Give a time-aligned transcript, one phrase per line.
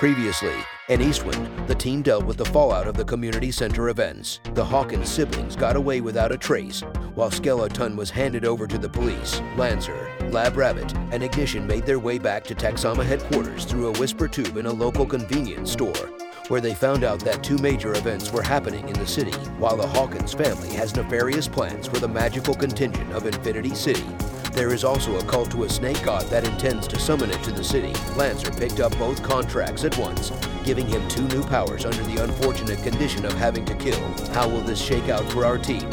[0.00, 0.54] Previously,
[0.88, 4.40] in Eastwind, the team dealt with the fallout of the community center events.
[4.54, 6.80] The Hawkins siblings got away without a trace,
[7.14, 9.42] while Skeleton was handed over to the police.
[9.58, 14.26] Lancer, Lab Rabbit, and Ignition made their way back to Taxama headquarters through a whisper
[14.26, 16.08] tube in a local convenience store,
[16.48, 19.86] where they found out that two major events were happening in the city, while the
[19.86, 24.06] Hawkins family has nefarious plans for the magical contingent of Infinity City.
[24.52, 27.52] There is also a cult to a snake god that intends to summon it to
[27.52, 27.92] the city.
[28.16, 30.32] Lancer picked up both contracts at once,
[30.64, 34.00] giving him two new powers under the unfortunate condition of having to kill.
[34.32, 35.90] How will this shake out for our team?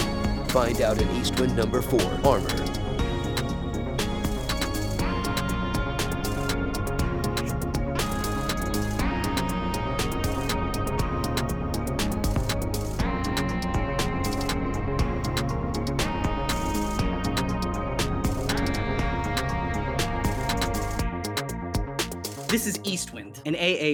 [0.50, 2.87] Find out in Eastwind number 4, Armor.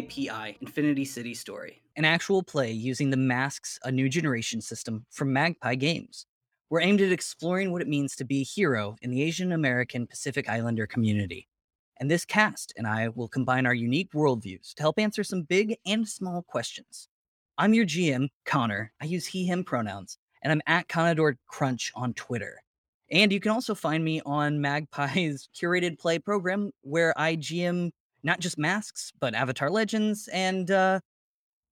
[0.03, 1.81] An AAPI Infinity City story.
[1.95, 6.25] an actual play using the Masks A New Generation system from Magpie Games.
[6.69, 10.07] We're aimed at exploring what it means to be a hero in the Asian American
[10.07, 11.47] Pacific Islander community.
[11.99, 15.77] And this cast and I will combine our unique worldviews to help answer some big
[15.85, 17.07] and small questions.
[17.57, 18.91] I'm your GM, Connor.
[18.99, 22.59] I use he, him pronouns, and I'm at Conador Crunch on Twitter.
[23.11, 27.91] And you can also find me on Magpie's curated play program where I GM
[28.23, 30.99] not just masks, but Avatar Legends, and uh,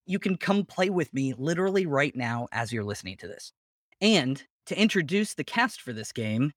[0.05, 3.53] you can come play with me literally right now as you're listening to this.
[4.01, 6.51] And to introduce the cast for this game,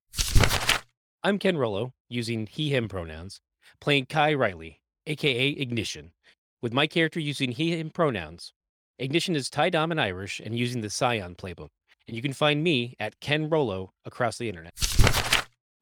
[1.23, 3.41] I'm Ken Rollo, using he, him pronouns,
[3.81, 6.13] playing Kai Riley, aka Ignition,
[6.61, 8.53] with my character using he, him pronouns.
[8.99, 11.71] Ignition is Thai Dom and Irish and using the Scion playbook.
[12.07, 14.73] And you can find me at Ken Rollo across the internet.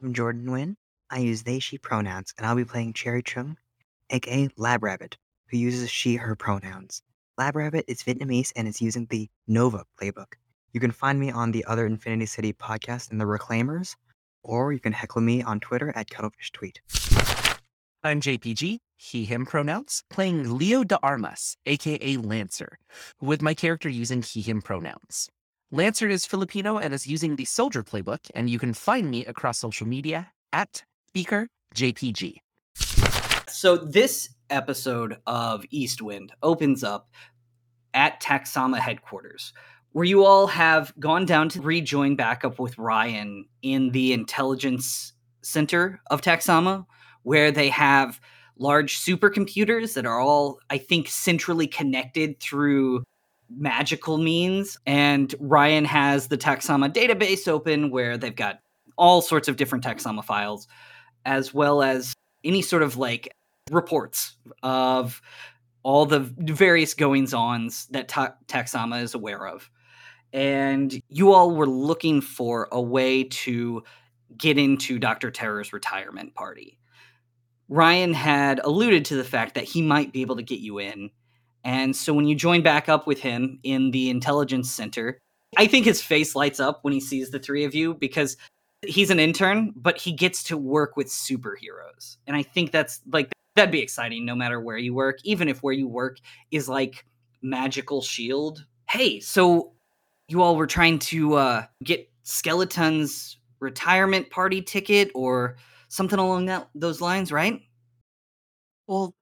[0.02, 0.76] I'm Jordan Nguyen.
[1.10, 3.56] I use they, she pronouns, and I'll be playing Cherry Chung,
[4.12, 5.16] aka Lab Rabbit,
[5.48, 7.02] who uses she, her pronouns.
[7.38, 10.34] Lab Rabbit is Vietnamese and is using the Nova playbook.
[10.72, 13.96] You can find me on the other Infinity City podcast and the Reclaimers,
[14.42, 16.80] or you can heckle me on Twitter at Cuttlefish Tweet.
[18.04, 22.78] I'm JPG, he, him pronouns, playing Leo de Armas, aka Lancer,
[23.20, 25.30] with my character using he, him pronouns.
[25.70, 29.58] Lancer is Filipino and is using the Soldier playbook, and you can find me across
[29.58, 32.41] social media at Speaker JPG.
[33.62, 37.12] So, this episode of Eastwind opens up
[37.94, 39.52] at Taxama headquarters,
[39.92, 45.12] where you all have gone down to rejoin back up with Ryan in the intelligence
[45.42, 46.86] center of Taxama,
[47.22, 48.20] where they have
[48.58, 53.04] large supercomputers that are all, I think, centrally connected through
[53.48, 54.76] magical means.
[54.86, 58.58] And Ryan has the Taxama database open where they've got
[58.98, 60.66] all sorts of different Taxama files,
[61.24, 62.12] as well as
[62.42, 63.32] any sort of like
[63.70, 65.20] reports of
[65.82, 69.68] all the various goings ons that Ta- Taxama is aware of.
[70.32, 73.82] And you all were looking for a way to
[74.36, 75.30] get into Dr.
[75.30, 76.78] Terror's retirement party.
[77.68, 81.10] Ryan had alluded to the fact that he might be able to get you in.
[81.64, 85.18] And so when you join back up with him in the intelligence center,
[85.56, 88.36] I think his face lights up when he sees the three of you because
[88.86, 92.16] he's an intern, but he gets to work with superheroes.
[92.26, 95.62] And I think that's like that'd be exciting no matter where you work, even if
[95.62, 96.18] where you work
[96.50, 97.04] is like
[97.42, 98.64] magical shield.
[98.88, 99.72] Hey, so
[100.28, 105.56] you all were trying to uh, get Skeleton's retirement party ticket or
[105.88, 107.60] something along that those lines, right?
[108.86, 109.14] Well,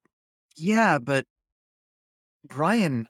[0.56, 1.24] yeah, but
[2.48, 3.06] Brian,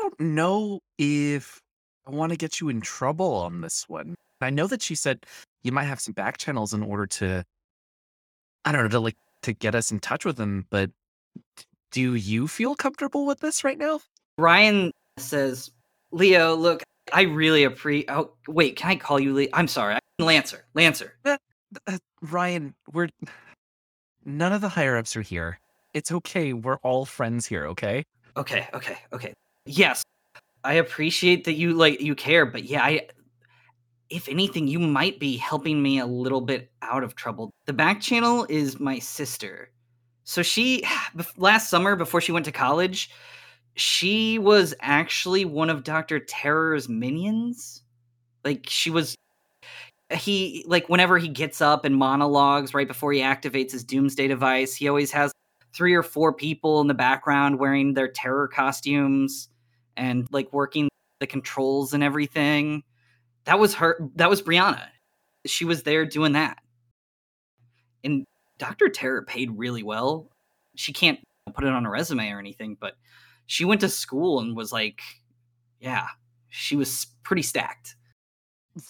[0.00, 1.60] I don't know if
[2.06, 4.14] I want to get you in trouble on this one.
[4.40, 5.24] I know that she said
[5.62, 7.44] you might have some back channels in order to,
[8.64, 10.66] I don't know, to like to get us in touch with them.
[10.70, 10.90] But
[11.92, 14.00] do you feel comfortable with this right now?
[14.36, 15.70] Ryan says,
[16.10, 16.82] "Leo, look,
[17.12, 18.10] I really appreciate.
[18.10, 19.48] Oh, wait, can I call you Leo?
[19.52, 20.64] I'm sorry, Lancer.
[20.74, 21.14] Lancer.
[21.24, 21.36] Uh,
[22.22, 23.08] Ryan, we're
[24.24, 25.58] none of the higher ups are here.
[25.92, 26.52] It's okay.
[26.52, 27.66] We're all friends here.
[27.66, 28.04] Okay.
[28.36, 29.32] Okay, okay, okay.
[29.66, 30.02] Yes,
[30.64, 33.08] I appreciate that you like you care, but yeah, I
[34.10, 37.50] if anything, you might be helping me a little bit out of trouble.
[37.66, 39.70] The back channel is my sister.
[40.24, 40.84] So she
[41.36, 43.10] last summer before she went to college,
[43.76, 46.20] she was actually one of Dr.
[46.20, 47.82] Terror's minions.
[48.44, 49.14] Like she was
[50.12, 54.74] he like whenever he gets up and monologues right before he activates his doomsday device,
[54.74, 55.32] he always has
[55.72, 59.48] three or four people in the background wearing their terror costumes
[59.96, 60.88] and like working
[61.20, 62.82] the controls and everything
[63.44, 64.86] that was her that was brianna
[65.46, 66.58] she was there doing that
[68.02, 68.24] and
[68.58, 70.30] dr terror paid really well
[70.76, 71.20] she can't
[71.52, 72.94] put it on a resume or anything, but
[73.46, 75.00] she went to school and was like,
[75.80, 76.08] yeah,
[76.48, 77.96] she was pretty stacked.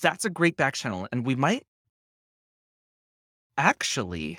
[0.01, 1.65] That's a great back channel, and we might
[3.57, 4.39] actually.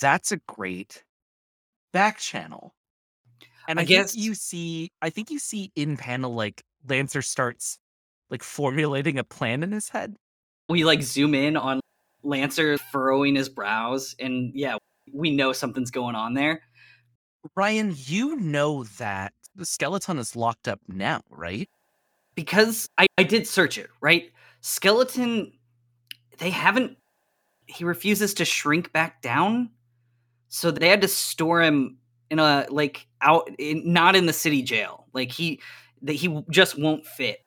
[0.00, 1.02] That's a great
[1.92, 2.74] back channel.
[3.66, 7.78] And I I, guess- you see, I think you see in panel like Lancer starts
[8.30, 10.16] like formulating a plan in his head.
[10.68, 11.80] We like zoom in on
[12.22, 14.76] Lancer furrowing his brows, and yeah,
[15.12, 16.62] we know something's going on there.
[17.56, 21.68] Ryan, you know that the skeleton is locked up now, right?
[22.38, 24.30] because I, I did search it, right?
[24.60, 25.54] Skeleton,
[26.38, 26.96] they haven't,
[27.66, 29.70] he refuses to shrink back down.
[30.48, 31.98] So they had to store him
[32.30, 35.08] in a, like, out, in, not in the city jail.
[35.12, 35.60] Like, he,
[36.02, 37.40] that he just won't fit.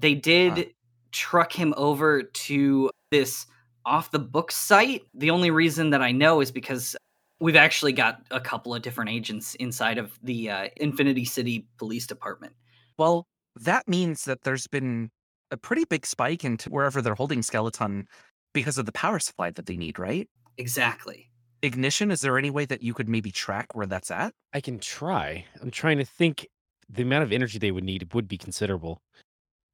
[0.00, 0.64] They did Huh.
[1.12, 3.46] truck him over to this
[3.84, 5.02] off the book site.
[5.14, 6.96] The only reason that I know is because
[7.40, 12.06] we've actually got a couple of different agents inside of the uh, Infinity City Police
[12.06, 12.54] Department.
[12.98, 15.10] Well, that means that there's been
[15.50, 18.06] a pretty big spike into wherever they're holding skeleton
[18.54, 20.28] because of the power supply that they need, right?
[20.56, 21.28] Exactly.
[21.62, 24.32] Ignition, is there any way that you could maybe track where that's at?
[24.52, 25.44] I can try.
[25.60, 26.46] I'm trying to think
[26.88, 29.00] the amount of energy they would need would be considerable.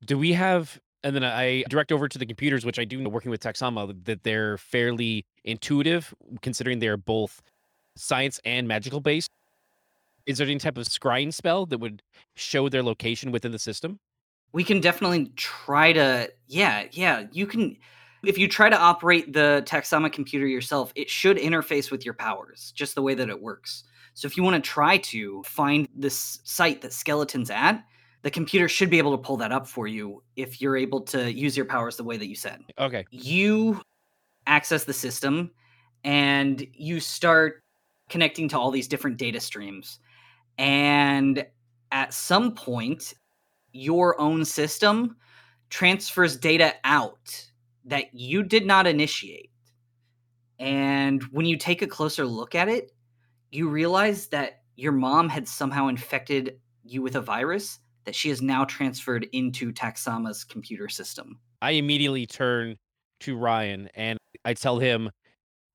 [0.05, 3.09] Do we have and then I direct over to the computers, which I do know
[3.09, 6.13] working with Taxama that they're fairly intuitive,
[6.43, 7.41] considering they're both
[7.97, 9.31] science and magical based.
[10.27, 12.03] Is there any type of scrying spell that would
[12.35, 14.01] show their location within the system?
[14.53, 17.77] we can definitely try to yeah yeah you can
[18.25, 22.73] if you try to operate the taxama computer yourself it should interface with your powers
[22.75, 23.85] just the way that it works
[24.15, 27.85] so if you want to try to find this site that skeleton's at
[28.23, 31.33] the computer should be able to pull that up for you if you're able to
[31.33, 33.05] use your powers the way that you said Okay.
[33.11, 33.81] you
[34.47, 35.51] access the system
[36.05, 37.63] and you start
[38.09, 39.99] connecting to all these different data streams.
[40.57, 41.47] And
[41.93, 43.15] at some point,
[43.73, 45.17] your own system
[45.71, 47.51] transfers data out
[47.85, 49.51] that you did not initiate.
[50.59, 52.93] And when you take a closer look at it,
[53.51, 57.79] you realize that your mom had somehow infected you with a virus
[58.09, 61.39] that she has now transferred into Taxama's computer system.
[61.61, 62.79] I immediately turn
[63.21, 65.11] to Ryan and I tell him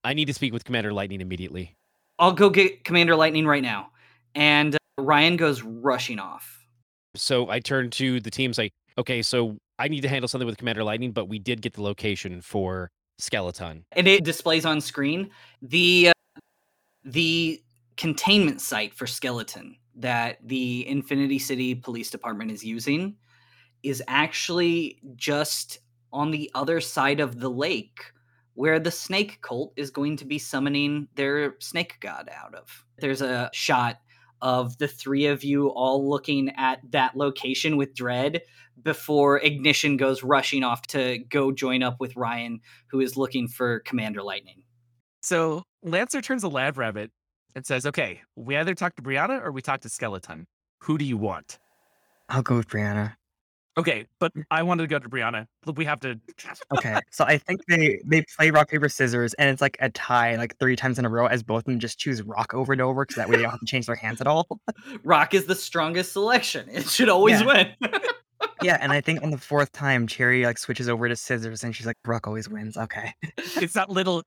[0.04, 1.76] I need to speak with Commander Lightning immediately.
[2.18, 3.92] I'll go get Commander Lightning right now.
[4.34, 6.66] And uh, Ryan goes rushing off.
[7.16, 10.58] So I turn to the team, say, okay, so I need to handle something with
[10.58, 12.90] Commander Lightning, but we did get the location for
[13.20, 13.86] Skeleton.
[13.92, 15.30] And it displays on screen
[15.62, 16.40] the uh,
[17.06, 17.62] the
[17.96, 23.16] containment site for Skeleton that the Infinity City Police Department is using
[23.84, 25.80] is actually just
[26.12, 28.14] on the other side of the lake
[28.56, 32.86] where the snake cult is going to be summoning their snake god out of.
[33.00, 33.98] There's a shot
[34.42, 38.42] of the three of you all looking at that location with dread
[38.84, 43.80] before Ignition goes rushing off to go join up with Ryan, who is looking for
[43.80, 44.64] Commander Lightning.
[45.22, 47.12] So Lancer turns a lab rabbit
[47.56, 50.48] and says, Okay, we either talk to Brianna or we talk to Skeleton.
[50.80, 51.60] Who do you want?
[52.30, 53.16] I'll go with Brianna.
[53.76, 54.44] Okay, but mm.
[54.52, 55.48] I wanted to go to Brianna.
[55.66, 56.20] Look, We have to.
[56.78, 60.36] Okay, so I think they they play rock paper scissors, and it's like a tie,
[60.36, 62.82] like three times in a row, as both of them just choose rock over and
[62.82, 64.48] over, because that way they don't have to change their hands at all.
[65.04, 66.70] Rock is the strongest selection.
[66.70, 67.48] It should always Yeah.
[67.82, 67.94] win.
[68.62, 71.76] yeah, and I think on the fourth time, Cherry like switches over to scissors, and
[71.76, 73.14] she's like, "Rock always wins." Okay.
[73.56, 74.22] It's that little.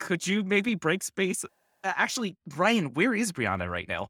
[0.00, 1.44] Could you maybe break space?
[1.84, 4.08] Uh, Actually, Ryan, where is Brianna right now?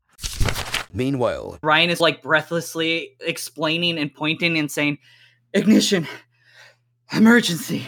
[0.93, 4.99] Meanwhile, Ryan is like breathlessly explaining and pointing and saying,
[5.55, 6.07] Ignition,
[7.13, 7.85] emergency.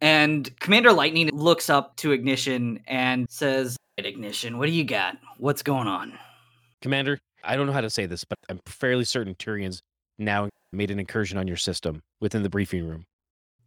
[0.00, 5.16] And Commander Lightning looks up to Ignition and says, Ignition, what do you got?
[5.38, 6.18] What's going on?
[6.82, 9.82] Commander, I don't know how to say this, but I'm fairly certain Turian's
[10.18, 13.04] now made an incursion on your system within the briefing room.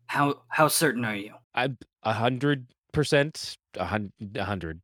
[0.07, 1.33] How how certain are you?
[1.53, 4.81] I'm a hundred percent, a hun- a hundred.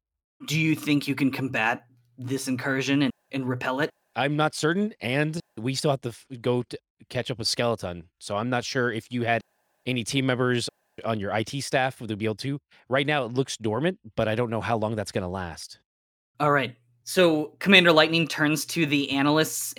[0.48, 1.86] Do you think you can combat
[2.18, 3.90] this incursion and, and repel it?
[4.16, 6.78] I'm not certain, and we still have to f- go to
[7.10, 8.10] catch up with Skeleton.
[8.20, 9.42] So I'm not sure if you had
[9.86, 10.70] any team members
[11.04, 12.58] on your IT staff would be able to.
[12.88, 15.80] Right now, it looks dormant, but I don't know how long that's going to last.
[16.40, 16.76] All right.
[17.04, 19.74] So Commander Lightning turns to the analysts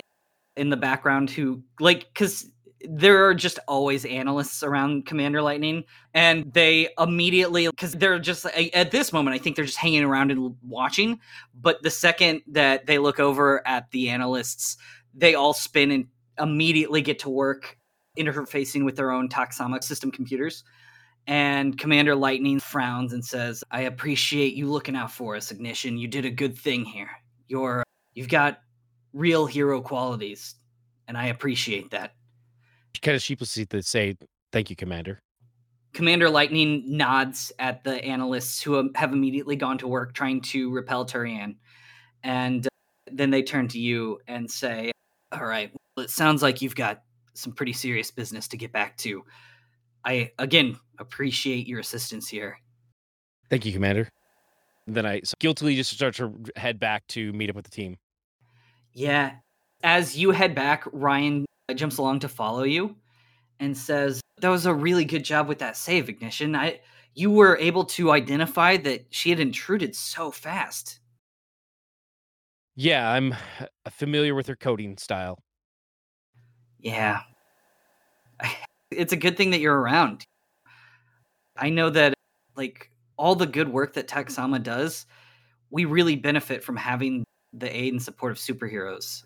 [0.55, 2.49] in the background who like cuz
[2.89, 8.91] there are just always analysts around Commander Lightning and they immediately cuz they're just at
[8.91, 11.19] this moment I think they're just hanging around and watching
[11.59, 14.77] but the second that they look over at the analysts
[15.13, 16.07] they all spin and
[16.39, 17.77] immediately get to work
[18.17, 20.63] interfacing with their own Taxama system computers
[21.27, 25.97] And Commander Lightning frowns and says, I appreciate you looking out for us, Ignition.
[25.97, 27.11] You did a good thing here.
[27.47, 27.83] You're
[28.15, 28.59] you've got
[29.13, 30.55] real hero qualities,
[31.07, 32.13] and I appreciate that.
[33.01, 34.15] Kind of sheepishly to say,
[34.51, 35.19] thank you, Commander.
[35.93, 41.05] Commander Lightning nods at the analysts who have immediately gone to work trying to repel
[41.05, 41.55] Turian.
[42.23, 42.69] And uh,
[43.11, 44.91] then they turn to you and say,
[45.31, 47.01] All right, well, it sounds like you've got
[47.33, 49.23] some pretty serious business to get back to.
[50.03, 52.59] I, again, appreciate your assistance here.
[53.49, 54.09] Thank you, Commander.
[54.85, 57.97] Then I guiltily just start to head back to meet up with the team.
[58.93, 59.33] Yeah.
[59.83, 61.45] As you head back, Ryan
[61.75, 62.95] jumps along to follow you
[63.59, 66.55] and says, "That was a really good job with that save, Ignition.
[66.55, 66.81] I
[67.13, 70.99] you were able to identify that she had intruded so fast."
[72.75, 73.35] Yeah, I'm
[73.89, 75.39] familiar with her coding style.
[76.79, 77.21] Yeah.
[78.89, 80.23] It's a good thing that you're around.
[81.57, 82.13] I know that
[82.55, 85.05] like all the good work that Taxama does,
[85.69, 89.23] we really benefit from having the aid and support of superheroes.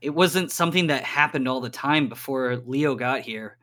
[0.00, 3.58] It wasn't something that happened all the time before Leo got here.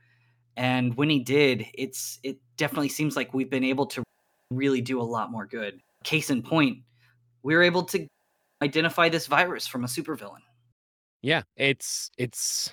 [0.56, 4.04] And when he did, it's it definitely seems like we've been able to
[4.52, 5.80] really do a lot more good.
[6.04, 6.80] Case in point,
[7.44, 8.08] we were able to
[8.62, 10.42] identify this virus from a supervillain.
[11.22, 12.72] Yeah, it's it's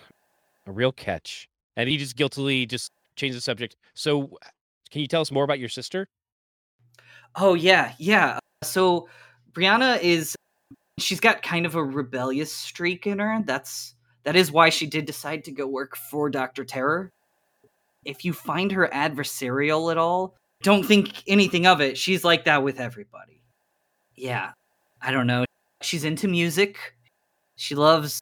[0.66, 1.48] a real catch.
[1.76, 3.76] And he just guiltily just changed the subject.
[3.94, 4.38] So,
[4.90, 6.08] can you tell us more about your sister?
[7.36, 8.38] Oh yeah, yeah.
[8.62, 9.08] So
[9.52, 10.36] Brianna is
[10.98, 13.42] she's got kind of a rebellious streak in her.
[13.44, 16.64] That's that is why she did decide to go work for Dr.
[16.64, 17.12] Terror.
[18.04, 21.98] If you find her adversarial at all, don't think anything of it.
[21.98, 23.42] She's like that with everybody.
[24.14, 24.52] Yeah.
[25.02, 25.44] I don't know.
[25.82, 26.78] She's into music.
[27.56, 28.20] She loves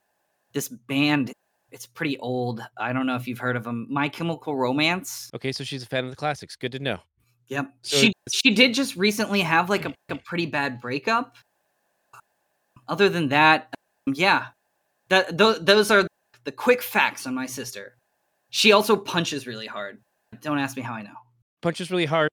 [0.52, 1.32] this band
[1.72, 2.62] it's pretty old.
[2.76, 3.86] I don't know if you've heard of them.
[3.90, 5.30] My Chemical Romance.
[5.34, 6.54] Okay, so she's a fan of the classics.
[6.54, 6.98] Good to know.
[7.48, 7.72] Yep.
[7.82, 11.36] So she she did just recently have like a, a pretty bad breakup.
[12.88, 13.72] Other than that,
[14.06, 14.48] um, yeah,
[15.08, 16.06] that th- those are
[16.44, 17.96] the quick facts on my sister.
[18.50, 19.98] She also punches really hard.
[20.40, 21.16] Don't ask me how I know.
[21.62, 22.30] Punches really hard,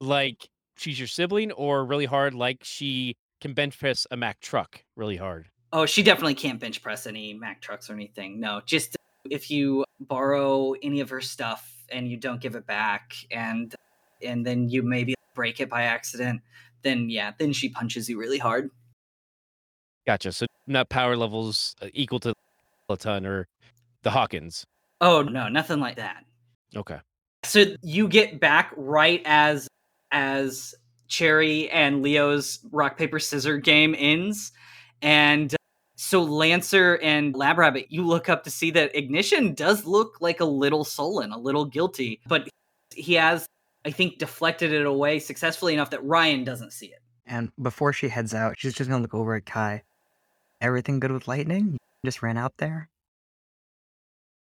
[0.00, 4.84] like she's your sibling, or really hard, like she can bench press a Mack truck
[4.96, 5.48] really hard.
[5.72, 8.40] Oh, she definitely can't bench press any Mack trucks or anything.
[8.40, 8.96] No, just
[9.30, 13.74] if you borrow any of her stuff and you don't give it back and
[14.22, 16.42] and then you maybe break it by accident,
[16.82, 18.70] then yeah, then she punches you really hard.
[20.06, 20.32] Gotcha.
[20.32, 22.34] So not power levels uh, equal to
[22.98, 23.48] ton or
[24.02, 24.64] the Hawkins.
[25.00, 26.24] Oh no, nothing like that.
[26.76, 26.98] Okay.
[27.44, 29.68] So you get back right as
[30.10, 30.74] as
[31.08, 34.52] Cherry and Leo's rock paper scissor game ends,
[35.00, 35.54] and
[35.96, 40.40] so Lancer and Lab Rabbit, you look up to see that Ignition does look like
[40.40, 42.48] a little sullen, a little guilty, but
[42.94, 43.46] he has,
[43.84, 47.00] I think, deflected it away successfully enough that Ryan doesn't see it.
[47.26, 49.82] And before she heads out, she's just gonna look over at Kai.
[50.62, 51.76] Everything good with lightning?
[52.04, 52.88] just ran out there.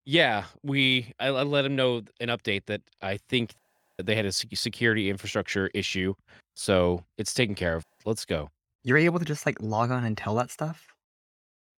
[0.06, 1.12] Yeah, we.
[1.18, 3.52] I, I let him know an update that I think
[4.02, 6.14] they had a security infrastructure issue,
[6.54, 7.84] so it's taken care of.
[8.04, 8.50] Let's go.
[8.84, 10.94] You're able to just like log on and tell that stuff.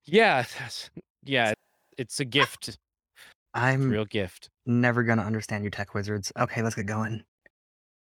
[0.04, 0.44] Yeah,
[1.24, 1.54] yeah,
[1.96, 2.68] it's a gift.
[2.68, 2.78] It's
[3.54, 4.50] a I'm real gift.
[4.66, 6.32] never gonna understand you tech wizards.
[6.38, 7.22] Okay, let's get going.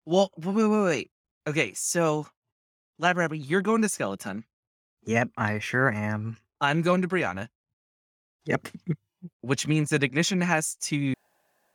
[0.06, 1.12] Well, wait, wait, wait, wait.
[1.48, 2.28] Okay, so
[3.00, 4.44] Lab Rabbit, you're going to Skeleton.
[5.06, 6.38] Yep, I sure am.
[6.60, 7.48] I'm going to Brianna,
[8.46, 8.68] Yep.
[9.42, 11.14] which means that Ignition has to.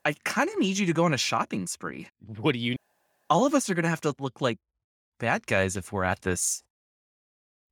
[0.04, 2.08] I kind of need you to go on a shopping spree.
[2.38, 2.76] What do you?
[3.28, 4.58] All of us are going to have to look like
[5.18, 6.62] bad guys if we're at this.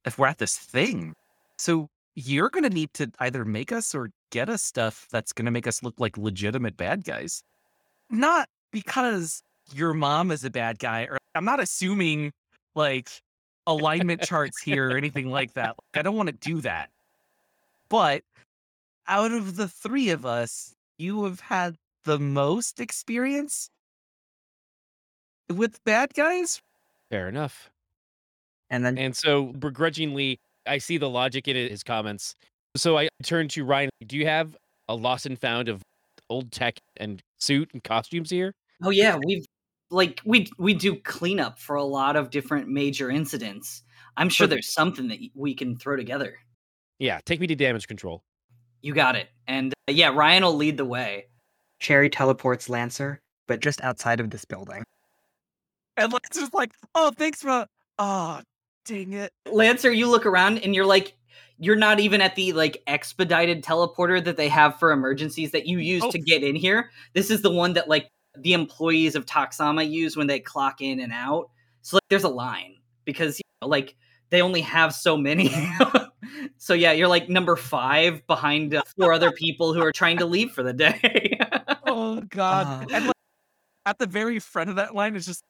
[0.04, 1.14] If we're at this thing.
[1.58, 5.46] So you're going to need to either make us or get us stuff that's going
[5.46, 7.42] to make us look like legitimate bad guys.
[8.10, 9.42] Not because
[9.72, 12.32] your mom is a bad guy, or I'm not assuming
[12.74, 13.08] like
[13.66, 15.68] alignment charts here or anything like that.
[15.68, 16.90] Like, I don't want to do that.
[17.88, 18.22] But
[19.06, 23.70] out of the three of us, you have had the most experience
[25.48, 26.60] with bad guys.
[27.10, 27.70] Fair enough.
[28.70, 32.34] And then And so begrudgingly, I see the logic in his comments.
[32.76, 33.90] So I turn to Ryan.
[34.06, 34.56] Do you have
[34.88, 35.82] a lost and found of
[36.28, 38.54] old tech and suit and costumes here?
[38.82, 39.46] Oh yeah, we've
[39.90, 43.82] like we we do cleanup for a lot of different major incidents.
[44.16, 44.54] I'm sure Perfect.
[44.56, 46.36] there's something that we can throw together.
[46.98, 48.22] Yeah, take me to damage control.
[48.82, 49.28] You got it.
[49.48, 51.26] And uh, yeah, Ryan will lead the way.
[51.80, 54.84] Cherry teleports Lancer, but just outside of this building.
[55.96, 57.66] And like just like, oh, thanks for
[57.98, 58.40] oh
[58.84, 59.32] dang it.
[59.50, 61.14] Lancer, you look around and you're like
[61.58, 65.78] you're not even at the like expedited teleporter that they have for emergencies that you
[65.78, 66.10] use Oh.
[66.10, 66.90] to get in here.
[67.12, 71.00] This is the one that like the employees of Taxama use when they clock in
[71.00, 71.50] and out.
[71.82, 73.96] So like, there's a line because you know, like
[74.30, 75.52] they only have so many.
[76.58, 80.26] so yeah, you're like number five behind uh, four other people who are trying to
[80.26, 81.38] leave for the day.
[81.86, 82.90] Oh God!
[82.90, 82.94] Uh.
[82.96, 83.14] and like,
[83.86, 85.44] at the very front of that line is just.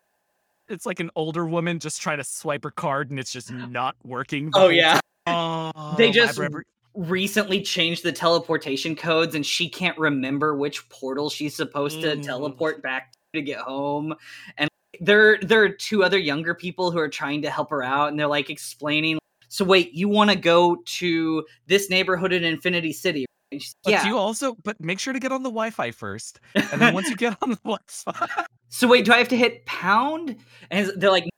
[0.68, 3.96] It's like an older woman just trying to swipe her card and it's just not
[4.02, 4.50] working.
[4.54, 4.98] oh yeah.
[5.26, 6.64] Oh, They just rubber-
[6.94, 12.22] recently changed the teleportation codes and she can't remember which portal she's supposed to Mm.
[12.24, 14.14] teleport back to get home.
[14.58, 14.68] And
[15.00, 18.18] there there are two other younger people who are trying to help her out and
[18.18, 23.26] they're like explaining so wait you want to go to this neighborhood in infinity city
[23.50, 24.06] But yeah.
[24.06, 27.16] you also, but make sure to get on the Wi-Fi first, and then once you
[27.26, 30.36] get on the Wi-Fi, so wait do i have to hit pound?
[30.70, 31.28] And they're like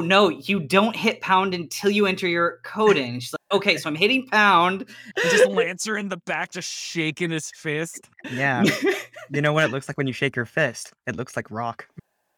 [0.00, 3.76] no you don't hit pound until you enter your code in and she's like okay
[3.76, 4.88] so i'm hitting pound and
[5.30, 8.08] just Lancer in the back, just shaking his fist.
[8.30, 8.64] Yeah.
[9.30, 10.92] you know what it looks like when you shake your fist?
[11.06, 11.86] It looks like rock.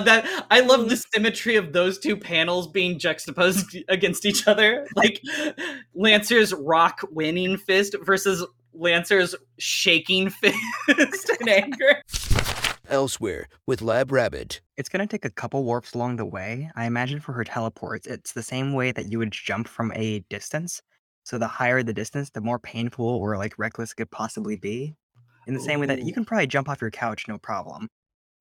[0.00, 1.04] that I love the mm.
[1.12, 4.86] symmetry of those two panels being juxtaposed against each other.
[4.96, 5.20] Like
[5.94, 12.02] Lancer's rock winning fist versus Lancer's shaking fist in anger.
[12.90, 16.70] Elsewhere, with Lab Rabbit, It's going to take a couple warps along the way.
[16.74, 20.20] I imagine for her teleports, it's the same way that you would jump from a
[20.28, 20.82] distance.
[21.22, 24.96] So the higher the distance, the more painful or like reckless it could possibly be.
[25.46, 26.14] In the same way that you oh.
[26.14, 27.88] can probably jump off your couch, no problem.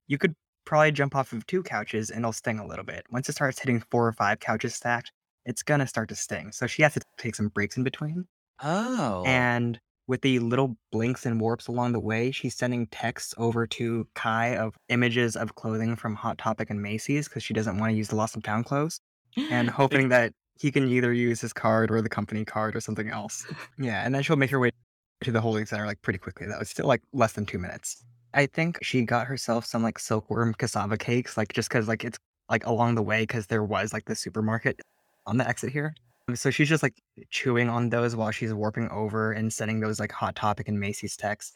[0.07, 0.33] You could
[0.65, 3.05] probably jump off of two couches and it'll sting a little bit.
[3.11, 5.11] Once it starts hitting four or five couches stacked,
[5.45, 6.51] it's gonna start to sting.
[6.51, 8.25] So she has to take some breaks in between.
[8.61, 9.79] Oh, And
[10.09, 14.57] with the little blinks and warps along the way, she's sending texts over to Kai
[14.57, 18.07] of images of clothing from Hot Topic and Macy's because she doesn't want to use
[18.07, 18.99] the Lost and Found clothes,
[19.51, 23.09] and hoping that he can either use his card or the company card or something
[23.09, 23.45] else.
[23.77, 24.71] Yeah, and then she'll make her way
[25.21, 26.47] to the holding center like pretty quickly.
[26.47, 28.03] That was still like less than two minutes.
[28.33, 32.17] I think she got herself some like silkworm cassava cakes, like just because like it's
[32.49, 34.81] like along the way because there was like the supermarket
[35.27, 35.93] on the exit here.
[36.29, 39.99] Um, so she's just like chewing on those while she's warping over and sending those
[39.99, 41.55] like Hot Topic and Macy's texts.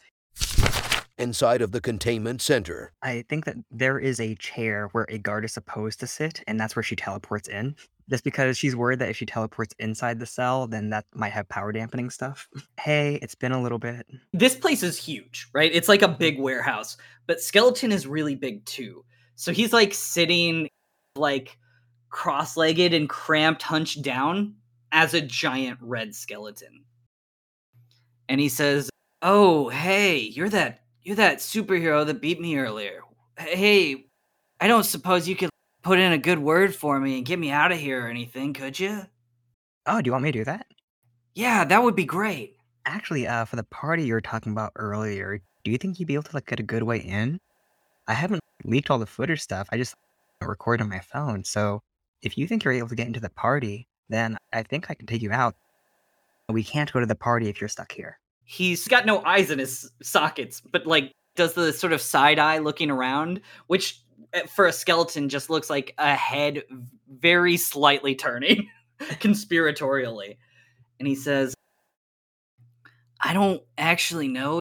[1.20, 2.92] inside of the containment center.
[3.04, 6.60] I think that there is a chair where a guard is supposed to sit, and
[6.60, 7.76] that's where she teleports in.
[8.10, 11.48] Just because she's worried that if she teleports inside the cell, then that might have
[11.50, 12.50] power dampening stuff.
[12.80, 14.08] Hey, it's been a little bit.
[14.34, 15.72] This place is huge, right?
[15.72, 16.18] It's like a mm-hmm.
[16.18, 19.06] big warehouse, but Skeleton is really big too.
[19.36, 20.68] So he's like sitting
[21.16, 21.58] like
[22.10, 24.56] cross-legged and cramped hunched down
[24.94, 26.86] as a giant red skeleton.
[28.30, 28.90] And he says,
[29.22, 33.02] "Oh, hey, you're that you're that superhero that beat me earlier.
[33.38, 34.06] Hey,
[34.62, 35.50] I don't suppose you could
[35.82, 38.54] put in a good word for me and get me out of here or anything,
[38.54, 39.02] could you?
[39.86, 40.68] Oh, do you want me to do that?
[41.36, 45.42] Yeah, that would be great." Actually, uh, for the party you were talking about earlier,
[45.64, 47.40] do you think you'd be able to like get a good way in?
[48.08, 49.68] I haven't leaked all the footer stuff.
[49.72, 49.96] I just
[50.42, 51.44] record on my phone.
[51.44, 51.82] So
[52.22, 55.06] if you think you're able to get into the party, then I think I can
[55.08, 55.56] take you out.
[56.50, 58.18] We can't go to the party if you're stuck here.
[58.46, 62.58] he's got no eyes in his sockets, but like does the sort of side eye
[62.60, 64.02] looking around, which
[64.34, 66.62] eh, for a skeleton just looks like a head
[67.10, 70.38] very slightly turning conspiratorially.
[71.00, 71.56] And he says,
[73.22, 74.60] I don't actually know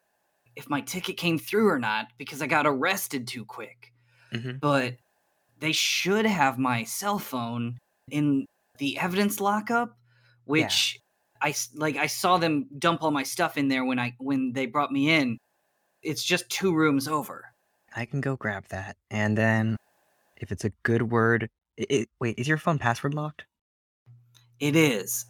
[0.57, 3.92] if my ticket came through or not because I got arrested too quick,
[4.33, 4.61] Mhm.
[4.61, 4.94] but
[5.59, 7.78] they should have my cell phone
[8.11, 8.46] in
[8.78, 9.96] the evidence lockup,
[10.44, 10.98] which
[11.40, 14.66] I like I saw them dump all my stuff in there when I when they
[14.66, 15.38] brought me in.
[16.02, 17.44] It's just two rooms over.
[17.94, 18.96] I can go grab that.
[19.11, 19.76] And then
[20.37, 23.44] if it's a good word, i i wait, is your phone password locked?
[24.61, 25.26] It is.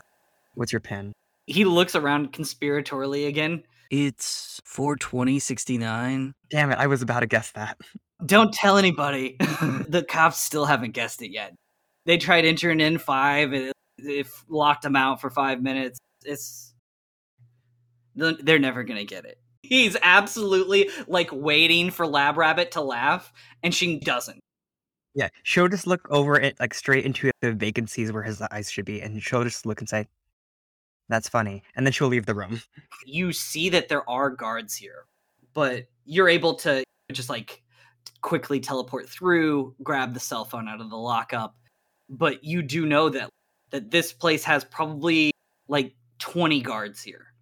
[0.55, 1.13] What's your pin?
[1.47, 3.65] He looks around conspiratorially again.
[3.91, 6.35] It's 42069.
[6.51, 7.79] Damn it, I was about to guess that.
[8.25, 9.37] Don't tell anybody.
[9.89, 11.55] the cops still haven't guessed it yet.
[12.05, 15.99] They tried entering in five and it, it locked them out for five minutes.
[16.25, 16.75] It's
[18.15, 19.39] they're they're never gonna get it.
[19.63, 24.41] He's absolutely like waiting for Lab Rabbit to laugh, and she doesn't.
[25.15, 28.85] Yeah, she'll just look over it like straight into the vacancies where his eyes should
[28.85, 30.09] be, and she'll just look and say,
[31.09, 32.61] "That's funny," and then she'll leave the room.
[33.07, 35.07] you see that there are guards here,
[35.55, 37.63] but you're able to just like
[38.21, 41.57] quickly teleport through, grab the cell phone out of the lockup.
[42.13, 43.31] But you do know that
[43.71, 45.33] that this place has probably
[45.67, 47.33] like 20 guards here.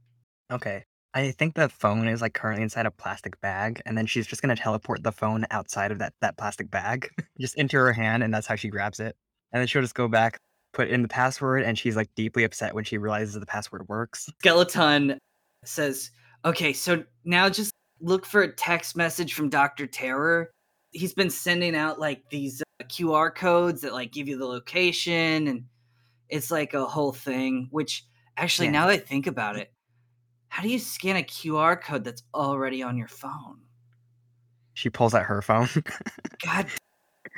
[0.50, 4.26] Okay, I think the phone is like currently inside a plastic bag, and then she's
[4.26, 7.08] just gonna teleport the phone outside of that that plastic bag,
[7.40, 9.16] just into her hand, and that's how she grabs it.
[9.52, 10.38] And then she'll just go back,
[10.72, 14.30] put in the password, and she's like deeply upset when she realizes the password works.
[14.38, 15.18] Skeleton
[15.64, 16.12] says,
[16.44, 19.86] "Okay, so now just look for a text message from Dr.
[19.86, 20.50] Terror
[20.92, 25.64] he's been sending out like these QR codes that like give you the location and
[26.28, 28.04] it's like a whole thing which
[28.36, 28.72] actually Yeah.
[28.72, 29.72] now that I think about it
[30.48, 33.60] how do you scan a QR code that's already on your phone?
[34.74, 35.68] She pulls out her phone.
[36.44, 36.66] God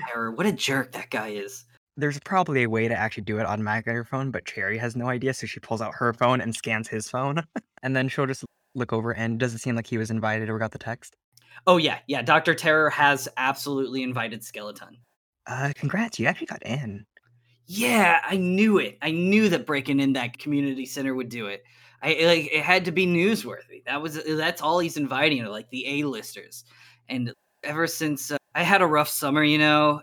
[0.09, 1.65] Terror, what a jerk that guy is.
[1.97, 4.97] There's probably a way to actually do it automatically on your phone, but Cherry has
[4.97, 7.43] no idea, so she pulls out her phone and scans his phone,
[7.83, 10.59] and then she'll just look over and does it seem like he was invited or
[10.59, 11.17] got the text?
[11.67, 12.55] Oh yeah, yeah, Dr.
[12.55, 14.97] Terror has absolutely invited Skeleton.
[15.47, 17.07] Uh, congrats, you actually got in.
[17.67, 18.99] Yeah, I knew it.
[19.03, 21.63] I knew that breaking in that community center would do it.
[22.03, 23.85] I like it had to be newsworthy.
[23.87, 26.65] That was that's all he's inviting, like the A-listers.
[27.09, 30.03] And ever since uh, I had a rough summer, you know,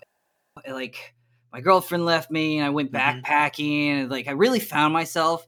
[0.69, 1.15] like
[1.53, 3.25] my girlfriend left me and I went Mhm.
[3.25, 5.47] backpacking and like I really found myself,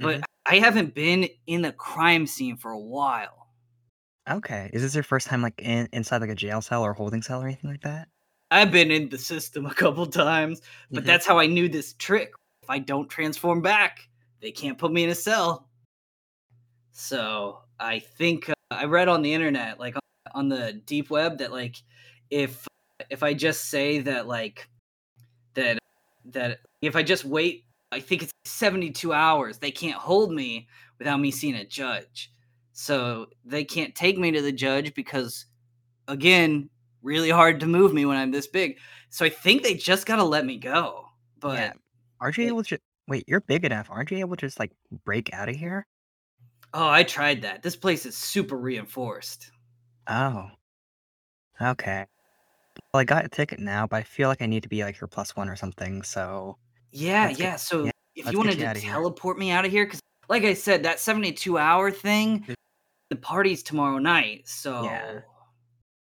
[0.00, 0.28] but Mhm.
[0.46, 3.48] I haven't been in the crime scene for a while.
[4.28, 7.22] Okay, is this your first time like in, inside like a jail cell or holding
[7.22, 8.08] cell or anything like that?
[8.50, 11.06] I've been in the system a couple times, but Mhm.
[11.06, 12.32] that's how I knew this trick.
[12.62, 14.08] If I don't transform back,
[14.40, 15.68] they can't put me in a cell.
[16.92, 20.02] So I think uh, I read on the internet, like on-
[20.34, 21.76] on the deep web, that like
[22.30, 22.66] if
[23.10, 24.68] if I just say that like
[25.54, 25.78] that
[26.26, 30.68] that if I just wait, I think it's seventy two hours, they can't hold me
[30.98, 32.32] without me seeing a judge.
[32.72, 35.46] So they can't take me to the judge because,
[36.08, 36.70] again,
[37.02, 38.78] really hard to move me when I'm this big.
[39.10, 41.06] So I think they just gotta let me go.
[41.40, 41.72] But yeah.
[42.20, 42.78] Aren't you able to?
[43.06, 43.88] Wait, you're big enough.
[43.90, 44.72] Aren't you able to just like
[45.04, 45.86] break out of here?
[46.74, 47.62] oh, I tried that.
[47.62, 49.50] This place is super reinforced.
[50.06, 50.50] Oh.
[51.62, 52.04] Okay.
[52.92, 55.00] Well, I got a ticket now, but I feel like I need to be like
[55.00, 56.02] your plus one or something.
[56.02, 56.58] So
[56.92, 57.56] Yeah, get- yeah.
[57.56, 58.92] So yeah, if you wanted you to outta here.
[58.92, 62.46] teleport me out of here, because like I said, that 72 hour thing,
[63.08, 64.46] the party's tomorrow night.
[64.46, 65.20] So Yeah.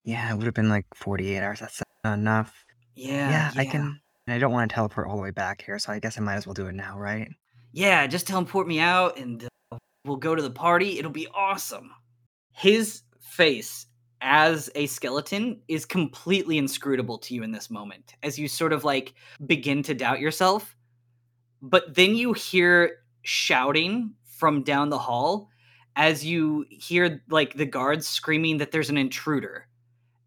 [0.09, 1.61] Yeah, it would have been like 48 hours.
[1.61, 2.65] That's enough.
[2.95, 4.01] yeah, Yeah, I can.
[4.27, 6.23] And I don't want to teleport all the way back here, so I guess I
[6.23, 7.29] might as well do it now, right?
[7.73, 10.99] Yeah, just teleport me out and uh, we'll go to the party.
[10.99, 11.91] It'll be awesome.
[12.53, 13.87] His face
[14.23, 18.85] as a skeleton is completely inscrutable to you in this moment as you sort of
[18.85, 19.13] like
[19.45, 20.75] begin to doubt yourself.
[21.61, 25.51] But then you hear shouting from down the hall
[25.97, 29.69] as you hear like the guards screaming that there's an intruder.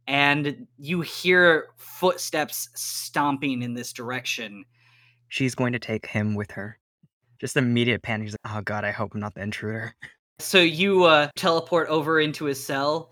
[0.07, 4.65] And you hear footsteps stomping in this direction.
[5.29, 6.77] She's going to take him with her.
[7.39, 8.27] Just immediate panic.
[8.27, 9.95] She's like, oh god, I hope I'm not the intruder.
[10.39, 13.11] So you uh, teleport over into his cell,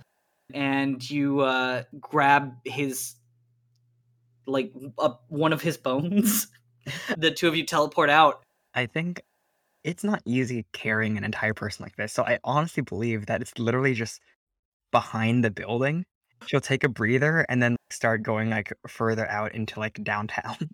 [0.54, 3.16] and you uh, grab his
[4.48, 6.48] like uh, one of his bones.
[7.18, 8.44] the two of you teleport out.
[8.74, 9.22] I think
[9.84, 12.14] it's not easy carrying an entire person like this.
[12.14, 14.22] So I honestly believe that it's literally just
[14.92, 16.06] behind the building.
[16.48, 20.56] She'll take a breather and then start going like further out into like downtown.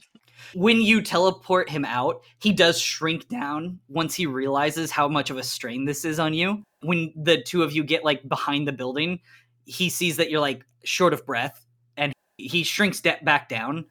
[0.54, 5.38] When you teleport him out, he does shrink down once he realizes how much of
[5.38, 6.64] a strain this is on you.
[6.82, 9.20] When the two of you get like behind the building,
[9.66, 11.66] he sees that you're like short of breath
[11.98, 13.86] and he shrinks da- back down,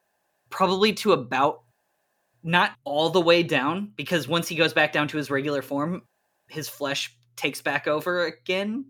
[0.50, 1.62] probably to about
[2.42, 6.02] not all the way down, because once he goes back down to his regular form,
[6.48, 8.86] his flesh takes back over again.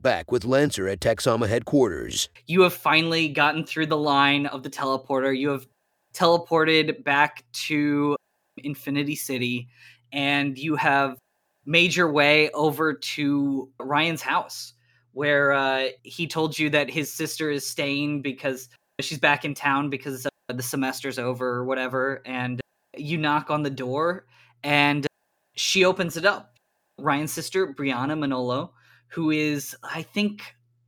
[0.00, 2.28] Back with Lancer at Texama headquarters.
[2.46, 5.36] you have finally gotten through the line of the teleporter.
[5.36, 5.66] You have
[6.12, 8.16] teleported back to
[8.58, 9.68] Infinity City,
[10.12, 11.18] and you have
[11.64, 14.74] made your way over to Ryan's house,
[15.12, 18.68] where uh, he told you that his sister is staying because
[19.00, 22.22] she's back in town because uh, the semester's over or whatever.
[22.24, 22.60] And
[22.96, 24.26] you knock on the door,
[24.62, 25.06] and
[25.54, 26.54] she opens it up.
[26.98, 28.72] Ryan's sister, Brianna Manolo,
[29.08, 30.42] who is, I think,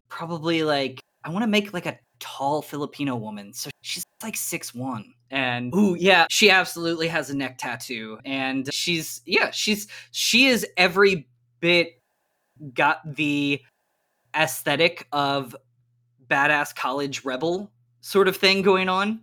[0.08, 3.52] probably like I want to make like a tall Filipino woman.
[3.52, 5.12] So she's like six one.
[5.30, 8.18] And ooh, yeah, she absolutely has a neck tattoo.
[8.24, 11.28] And she's yeah, she's she is every
[11.60, 12.00] bit
[12.72, 13.60] got the
[14.36, 15.54] aesthetic of
[16.28, 19.20] badass college rebel sort of thing going on.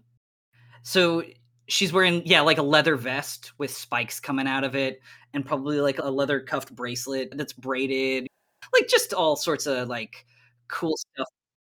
[0.83, 1.23] So
[1.67, 5.01] she's wearing yeah, like a leather vest with spikes coming out of it
[5.33, 8.27] and probably like a leather cuffed bracelet that's braided.
[8.75, 10.25] Like just all sorts of like
[10.67, 11.27] cool stuff.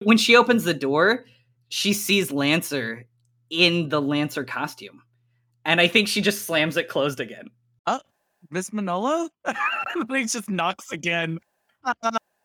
[0.02, 1.26] When she opens the door,
[1.68, 3.04] she sees Lancer
[3.50, 5.02] in the Lancer costume.
[5.64, 7.48] And I think she just slams it closed again.
[7.86, 8.00] Oh,
[8.50, 9.28] Miss Manolo?
[10.08, 11.38] he just knocks again.
[11.84, 11.92] Uh,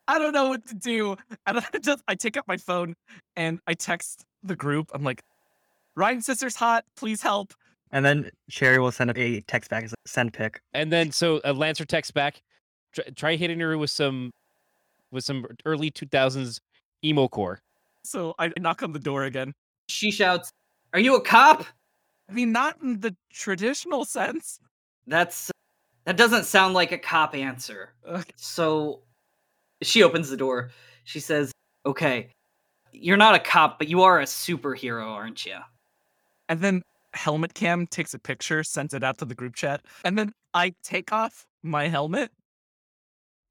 [0.07, 1.15] I don't know what to do.
[1.47, 2.95] And I just I take up my phone
[3.35, 4.89] and I text the group.
[4.93, 5.21] I'm like,
[5.95, 6.83] Ryan's sister's hot.
[6.95, 7.53] Please help.
[7.91, 10.61] and then Cherry will send a text back as send pic.
[10.73, 12.41] And then so uh, Lancer texts back,
[12.93, 14.31] try, try hitting her with some
[15.11, 16.59] with some early 2000s
[17.03, 17.59] emo core.
[18.03, 19.53] So I knock on the door again.
[19.89, 20.51] She shouts,
[20.93, 21.65] Are you a cop?
[22.29, 24.59] I mean, not in the traditional sense.
[25.05, 25.51] That's
[26.05, 27.93] that doesn't sound like a cop answer.
[28.07, 28.25] Ugh.
[28.37, 29.01] So
[29.81, 30.71] she opens the door.
[31.03, 31.51] She says,
[31.85, 32.29] "Okay,
[32.91, 35.57] you're not a cop, but you are a superhero, aren't you?"
[36.49, 36.81] And then
[37.13, 40.73] Helmet Cam takes a picture, sends it out to the group chat, and then I
[40.83, 42.31] take off my helmet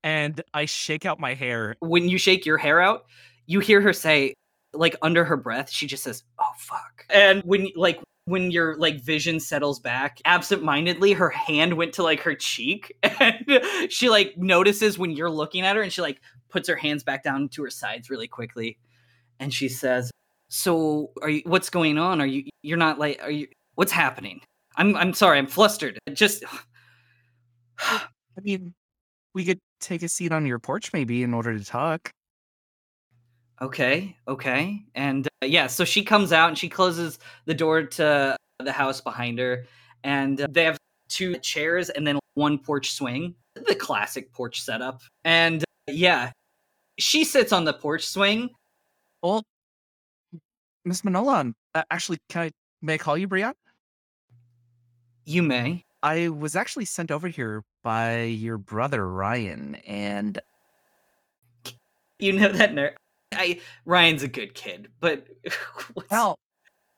[0.02, 1.76] and I shake out my hair.
[1.80, 3.04] When you shake your hair out,
[3.46, 4.34] you hear her say,
[4.72, 9.00] like under her breath, she just says, "Oh fuck." And when like when your like
[9.00, 13.44] vision settles back absentmindedly her hand went to like her cheek and
[13.88, 17.24] she like notices when you're looking at her and she like puts her hands back
[17.24, 18.78] down to her sides really quickly
[19.40, 20.12] and she says
[20.48, 24.40] so are you what's going on are you you're not like are you what's happening
[24.76, 26.44] i'm i'm sorry i'm flustered just
[28.40, 28.74] I mean,
[29.34, 32.10] we could take a seat on your porch maybe in order to talk.
[33.62, 34.82] Okay, okay.
[34.94, 39.00] And uh, yeah, so she comes out and she closes the door to the house
[39.00, 39.66] behind her.
[40.02, 45.02] And uh, they have two chairs and then one porch swing, the classic porch setup.
[45.24, 46.32] And uh, yeah,
[46.98, 48.50] she sits on the porch swing.
[49.22, 49.42] Well,
[50.84, 53.52] Miss Manolo, uh, actually, can I may I call you Brian?
[55.26, 55.84] You may.
[56.02, 60.38] I was actually sent over here by your brother Ryan, and
[62.18, 62.96] You know that ner-
[63.32, 65.26] I Ryan's a good kid, but
[66.10, 66.36] well,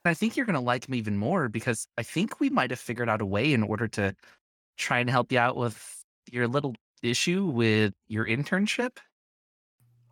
[0.05, 3.09] I think you're gonna like him even more because I think we might have figured
[3.09, 4.15] out a way in order to
[4.77, 8.99] try and help you out with your little issue with your internship.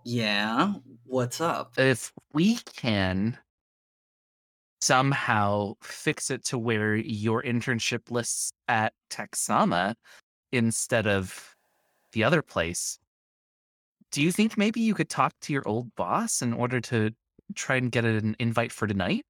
[0.04, 1.72] yeah, what's up?
[1.76, 3.38] If we can
[4.80, 9.94] somehow fix it to where your internship lists at Texama
[10.52, 11.56] instead of
[12.12, 12.98] the other place,
[14.10, 17.12] do you think maybe you could talk to your old boss in order to
[17.54, 19.24] try and get an invite for tonight?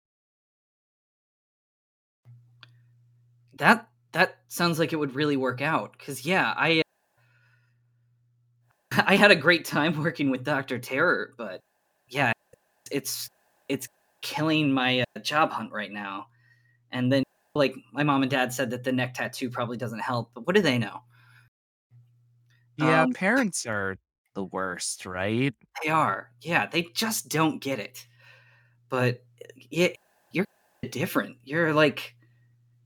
[3.59, 6.83] That that sounds like it would really work out cuz yeah, I
[8.93, 10.79] I had a great time working with Dr.
[10.79, 11.61] Terror, but
[12.09, 12.33] yeah,
[12.91, 13.29] it's
[13.69, 13.89] it's
[14.23, 16.27] killing my uh, job hunt right now.
[16.93, 17.23] And then
[17.55, 20.57] like my mom and dad said that the neck tattoo probably doesn't help, but what
[20.57, 21.03] do they know?
[22.81, 23.97] Yeah, Um, parents are
[24.35, 25.55] the worst, right?
[25.83, 26.31] They are.
[26.41, 28.07] Yeah, they just don't get it.
[28.89, 29.23] But
[29.71, 29.89] yeah,
[30.33, 30.47] you're
[30.91, 31.37] different.
[31.45, 32.15] You're like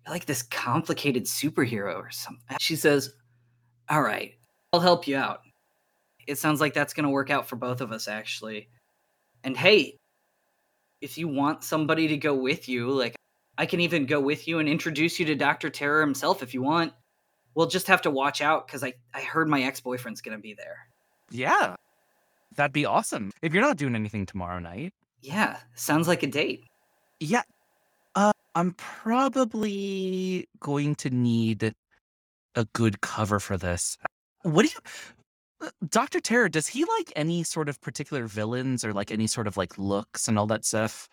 [0.07, 2.57] you're like this complicated superhero or something.
[2.61, 3.15] She says,
[3.89, 4.35] "All right,
[4.73, 5.41] I'll help you out."
[6.27, 8.69] It sounds like that's going to work out for both of us actually.
[9.45, 9.97] And hey,
[11.01, 13.15] if you want somebody to go with you, like
[13.59, 15.71] I can even go with you and introduce you to Dr.
[15.71, 16.93] Terror himself if you want.
[17.55, 20.55] We'll just have to watch out cuz I I heard my ex-boyfriend's going to be
[20.55, 20.89] there.
[21.31, 21.77] Yeah.
[22.57, 23.31] That'd be awesome.
[23.43, 24.93] If you're not doing anything tomorrow night.
[25.21, 26.65] Yeah, sounds like a date.
[27.19, 27.43] Yeah.
[28.15, 31.75] Uh, I'm probably going to need
[32.55, 33.99] a good cover for this.
[34.43, 34.81] What do you
[35.61, 36.21] uh, Dr.
[36.21, 39.79] Terror, does he like any sort of particular villains or like any sort of like
[39.79, 41.09] looks and all that stuff?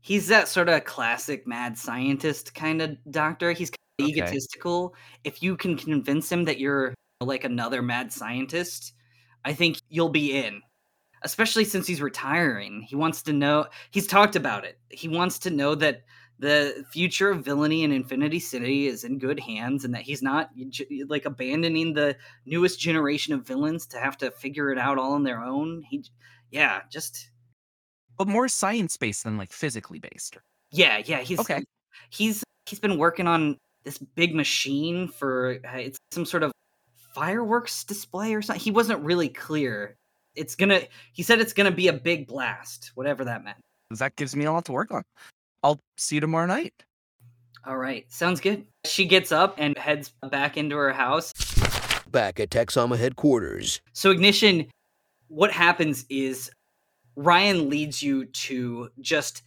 [0.00, 3.52] He's that sort of classic mad scientist kind of doctor.
[3.52, 4.10] He's Okay.
[4.10, 4.94] egotistical.
[5.24, 8.92] If you can convince him that you're like another mad scientist,
[9.44, 10.62] I think you'll be in.
[11.22, 12.82] Especially since he's retiring.
[12.82, 14.78] He wants to know, he's talked about it.
[14.90, 16.02] He wants to know that
[16.38, 20.50] the future of villainy in Infinity City is in good hands and that he's not
[21.06, 25.22] like abandoning the newest generation of villains to have to figure it out all on
[25.22, 25.82] their own.
[25.88, 26.04] He,
[26.50, 27.30] yeah, just
[28.18, 30.36] But more science based than like physically based.
[30.72, 31.62] Yeah, yeah, he's Okay.
[32.10, 36.52] He's he's been working on this big machine for uh, it's some sort of
[37.14, 38.62] fireworks display or something.
[38.62, 39.96] He wasn't really clear.
[40.34, 40.80] It's gonna.
[41.12, 43.58] He said it's gonna be a big blast, whatever that meant.
[43.90, 45.02] That gives me a lot to work on.
[45.62, 46.74] I'll see you tomorrow night.
[47.66, 48.66] All right, sounds good.
[48.84, 51.32] She gets up and heads back into her house.
[52.10, 54.66] Back at Texama headquarters, So ignition,
[55.28, 56.50] what happens is
[57.16, 59.42] Ryan leads you to just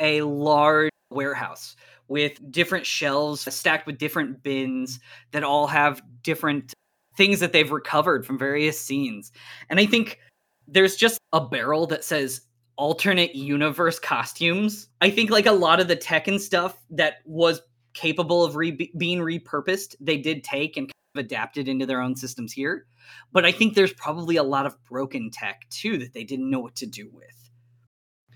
[0.00, 1.76] a large warehouse
[2.08, 5.00] with different shelves stacked with different bins
[5.32, 6.72] that all have different
[7.16, 9.32] things that they've recovered from various scenes.
[9.70, 10.20] And I think
[10.68, 12.42] there's just a barrel that says
[12.76, 14.88] alternate universe costumes.
[15.00, 17.60] I think like a lot of the tech and stuff that was
[17.94, 22.14] capable of re- being repurposed, they did take and kind of adapted into their own
[22.14, 22.86] systems here.
[23.32, 26.60] But I think there's probably a lot of broken tech too that they didn't know
[26.60, 27.50] what to do with.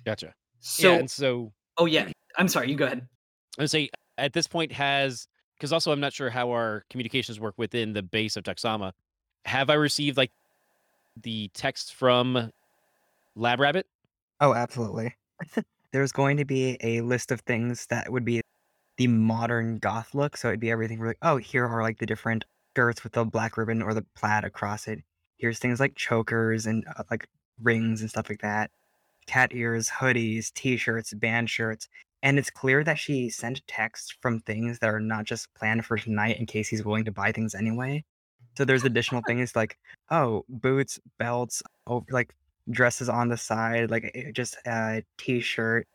[0.07, 0.35] Gotcha.
[0.61, 2.71] So, yeah, and so oh yeah, I'm sorry.
[2.71, 3.07] You go ahead.
[3.59, 7.39] I would say at this point has because also I'm not sure how our communications
[7.39, 8.93] work within the base of Texama.
[9.45, 10.31] Have I received like
[11.23, 12.51] the text from
[13.35, 13.87] Lab Rabbit
[14.41, 15.15] Oh, absolutely.
[15.93, 18.41] There's going to be a list of things that would be
[18.97, 20.37] the modern goth look.
[20.37, 23.57] So it'd be everything like, oh, here are like the different skirts with the black
[23.57, 25.03] ribbon or the plaid across it.
[25.37, 27.29] Here's things like chokers and uh, like
[27.63, 28.71] rings and stuff like that.
[29.27, 31.89] Cat ears, hoodies, t-shirts, band shirts.
[32.23, 35.97] And it's clear that she sent texts from things that are not just planned for
[35.97, 38.05] tonight in case he's willing to buy things anyway.
[38.57, 39.79] So there's additional things like,
[40.11, 42.35] oh, boots, belts, over like
[42.71, 45.87] dresses on the side, like eh, just a t-shirt,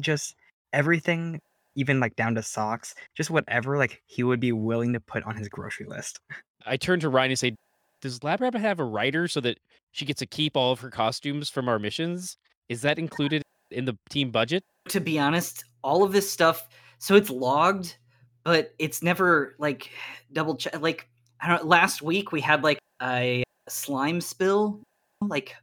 [0.00, 0.34] just
[0.72, 1.40] everything,
[1.76, 5.36] even like down to socks, just whatever like he would be willing to put on
[5.36, 6.20] his grocery list.
[6.66, 7.56] I turn to Ryan and say,
[8.00, 9.58] "Does Lab Rabbit have a writer so that
[9.92, 12.36] she gets to keep all of her costumes from our missions?
[12.68, 17.14] Is that included in the team budget?" To be honest, all of this stuff, so
[17.14, 17.96] it's logged,
[18.44, 19.90] but it's never like
[20.32, 20.80] double check.
[20.80, 21.08] Like
[21.40, 21.66] I don't.
[21.66, 24.82] Last week we had like a slime spill,
[25.20, 25.54] like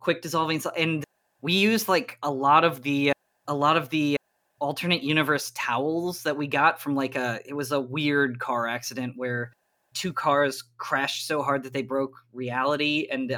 [0.00, 1.04] quick dissolving, and
[1.42, 3.12] we used like a lot of the
[3.48, 4.16] a lot of the
[4.60, 9.12] alternate universe towels that we got from like a it was a weird car accident
[9.16, 9.52] where
[9.94, 13.36] two cars crashed so hard that they broke reality and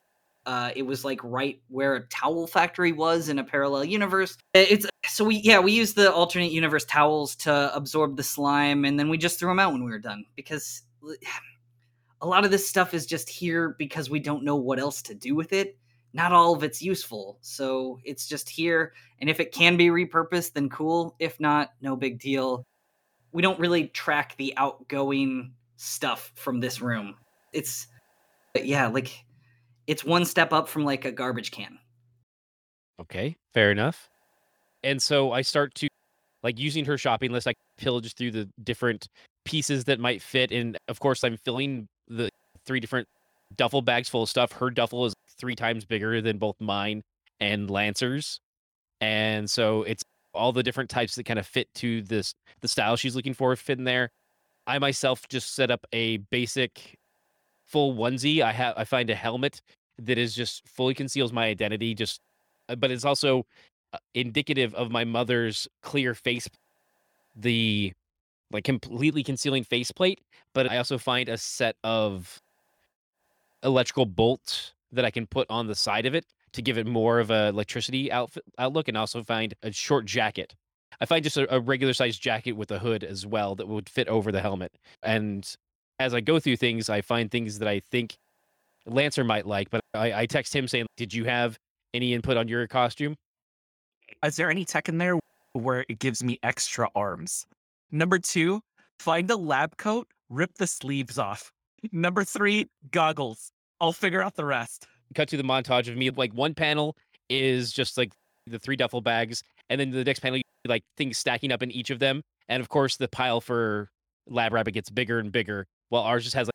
[0.48, 4.36] uh, it was like right where a towel factory was in a parallel universe.
[4.54, 8.98] It's so we yeah we used the alternate universe towels to absorb the slime and
[8.98, 10.82] then we just threw them out when we were done because
[12.20, 15.14] a lot of this stuff is just here because we don't know what else to
[15.14, 15.78] do with it
[16.12, 17.38] not all of it's useful.
[17.42, 18.94] So it's just here.
[19.20, 21.14] And if it can be repurposed, then cool.
[21.18, 22.64] If not, no big deal.
[23.32, 27.14] We don't really track the outgoing stuff from this room.
[27.52, 27.88] It's,
[28.54, 29.24] yeah, like
[29.88, 31.78] it's one step up from like a garbage can.
[33.00, 34.08] Okay, fair enough.
[34.84, 35.88] And so I start to
[36.42, 39.08] like using her shopping list, I pillage through the different
[39.44, 40.52] pieces that might fit.
[40.52, 42.28] And of course, I'm filling the
[42.64, 43.08] three different
[43.56, 44.52] duffel bags full of stuff.
[44.52, 47.02] Her duffel is three times bigger than both mine
[47.40, 48.40] and Lancer's.
[49.00, 52.96] And so it's all the different types that kind of fit to this the style
[52.96, 54.10] she's looking for fit in there.
[54.66, 56.98] I myself just set up a basic
[57.66, 58.42] full onesie.
[58.42, 59.62] I have I find a helmet
[59.98, 62.20] that is just fully conceals my identity, just
[62.68, 63.46] uh, but it's also
[63.92, 66.48] uh, indicative of my mother's clear face
[67.36, 67.92] the
[68.50, 70.20] like completely concealing faceplate,
[70.54, 72.40] but I also find a set of
[73.62, 77.20] electrical bolts that I can put on the side of it to give it more
[77.20, 80.54] of a electricity outfit outlook, and also find a short jacket.
[81.00, 83.88] I find just a, a regular sized jacket with a hood as well that would
[83.88, 84.72] fit over the helmet.
[85.02, 85.48] And
[85.98, 88.16] as I go through things, I find things that I think
[88.88, 89.70] Lancer might like.
[89.70, 91.58] But I, I text him saying, "Did you have
[91.94, 93.16] any input on your costume?"
[94.24, 95.18] Is there any tech in there
[95.52, 97.46] where it gives me extra arms?
[97.90, 98.60] Number two,
[98.98, 101.52] find a lab coat, rip the sleeves off.
[101.92, 103.52] Number three, goggles.
[103.80, 104.86] I'll figure out the rest.
[105.14, 106.10] Cut to the montage of me.
[106.10, 106.96] Like one panel
[107.28, 108.12] is just like
[108.46, 111.90] the three duffel bags, and then the next panel, like things stacking up in each
[111.90, 112.22] of them.
[112.48, 113.90] And of course, the pile for
[114.26, 116.54] Lab Rabbit gets bigger and bigger, while ours just has like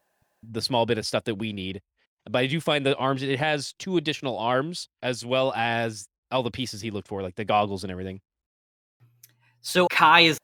[0.52, 1.82] the small bit of stuff that we need.
[2.30, 3.22] But I do find the arms.
[3.22, 7.36] It has two additional arms as well as all the pieces he looked for, like
[7.36, 8.22] the goggles and everything.
[9.62, 10.38] So Kai is,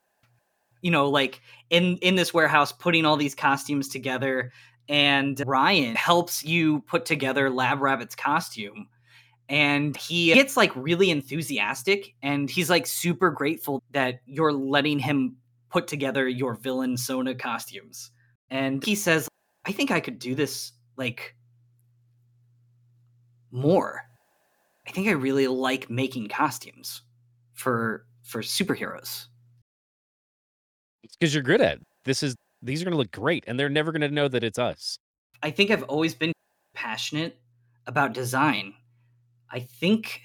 [0.82, 4.52] you know, like in in this warehouse putting all these costumes together
[4.89, 8.88] and Ryan helps you put together Lab Rabbit's costume.
[9.48, 15.38] And he gets like really enthusiastic and he's like super grateful that you're letting him
[15.72, 18.12] put together your villain Sona costumes.
[18.50, 19.28] And he says,
[19.65, 21.36] I think I could do this like
[23.52, 24.02] more.
[24.88, 27.02] I think I really like making costumes
[27.54, 29.26] for for superheroes.
[31.04, 31.88] It's because you're good at it.
[32.06, 34.44] This is these are going to look great and they're never going to know that
[34.44, 34.98] it's us.
[35.42, 36.34] I think I've always been
[36.74, 37.40] passionate
[37.88, 38.74] about design.
[39.52, 40.22] I think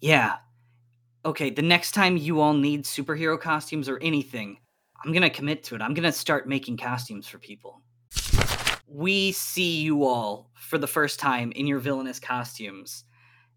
[0.00, 0.36] yeah.
[1.24, 4.58] Okay, the next time you all need superhero costumes or anything,
[5.04, 5.82] I'm going to commit to it.
[5.82, 7.80] I'm going to start making costumes for people.
[8.94, 13.04] We see you all for the first time in your villainous costumes.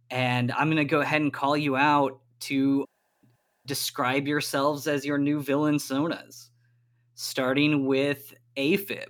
[0.10, 2.86] And I'm going to go ahead and call you out to
[3.66, 6.50] describe yourselves as your new villain sonas
[7.16, 9.08] starting with AFib.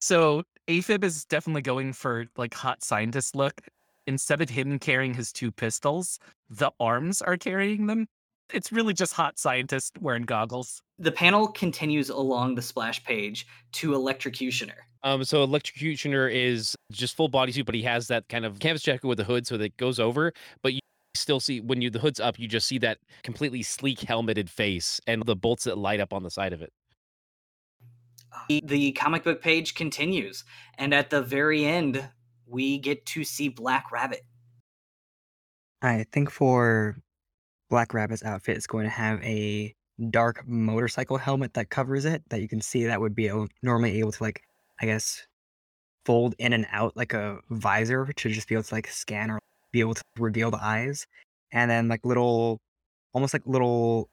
[0.00, 3.60] So AFib is definitely going for like hot scientist look.
[4.06, 6.18] Instead of him carrying his two pistols,
[6.48, 8.06] the arms are carrying them.
[8.52, 10.82] It's really just hot scientists wearing goggles.
[10.98, 14.74] The panel continues along the splash page to electrocutioner.
[15.02, 19.06] Um, so electrocutioner is just full bodysuit, but he has that kind of canvas jacket
[19.06, 20.32] with a hood, so that it goes over.
[20.62, 20.80] But you
[21.14, 25.00] still see when you the hood's up, you just see that completely sleek helmeted face
[25.06, 26.72] and the bolts that light up on the side of it.
[28.48, 30.44] The comic book page continues,
[30.78, 32.08] and at the very end,
[32.46, 34.22] we get to see Black Rabbit.
[35.82, 36.96] I think for
[37.70, 39.74] Black Rabbit's outfit, is going to have a
[40.10, 43.30] dark motorcycle helmet that covers it that you can see that would be
[43.62, 44.42] normally able to like,
[44.80, 45.26] I guess,
[46.04, 49.38] fold in and out like a visor to just be able to like scan or
[49.72, 51.06] be able to reveal the eyes,
[51.52, 52.60] and then like little,
[53.12, 54.08] almost like little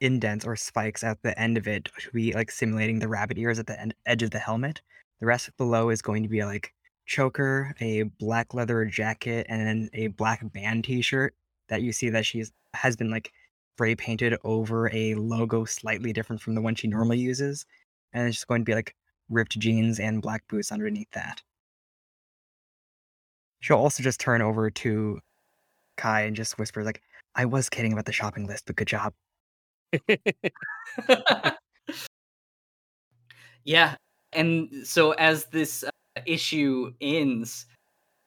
[0.00, 3.58] indents or spikes at the end of it to be like simulating the rabbit ears
[3.58, 4.80] at the end, edge of the helmet.
[5.20, 6.72] The rest below is going to be like
[7.06, 11.34] choker, a black leather jacket, and then a black band T-shirt
[11.68, 13.32] that you see that she's has been like
[13.76, 17.66] spray painted over a logo slightly different from the one she normally uses,
[18.12, 18.94] and it's just going to be like
[19.28, 21.42] ripped jeans and black boots underneath that.
[23.60, 25.20] She'll also just turn over to
[25.96, 27.02] Kai and just whisper like,
[27.34, 29.12] "I was kidding about the shopping list, but good job."
[33.64, 33.96] yeah,
[34.32, 35.90] and so as this uh,
[36.26, 37.66] issue ends,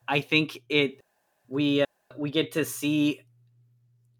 [0.07, 1.01] I think it
[1.47, 1.85] we uh,
[2.17, 3.21] we get to see